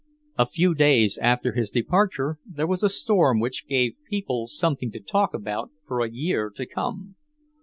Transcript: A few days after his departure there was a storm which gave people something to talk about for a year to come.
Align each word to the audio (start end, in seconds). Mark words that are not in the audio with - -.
A 0.35 0.47
few 0.47 0.73
days 0.73 1.19
after 1.21 1.53
his 1.53 1.69
departure 1.69 2.39
there 2.43 2.65
was 2.65 2.81
a 2.81 2.89
storm 2.89 3.39
which 3.39 3.67
gave 3.67 3.97
people 4.09 4.47
something 4.47 4.89
to 4.93 4.99
talk 4.99 5.31
about 5.35 5.69
for 5.83 5.99
a 6.01 6.09
year 6.09 6.49
to 6.55 6.65
come. 6.65 7.17